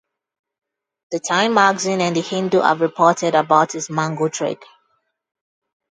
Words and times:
The 1.11 1.19
Time 1.19 1.53
Magazine 1.53 2.01
and 2.01 2.15
The 2.15 2.21
Hindu 2.21 2.59
have 2.61 2.81
reported 2.81 3.35
about 3.35 3.73
his 3.73 3.87
Mango 3.91 4.29
trick. 4.29 4.63